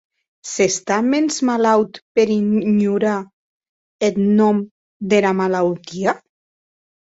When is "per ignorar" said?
2.17-3.19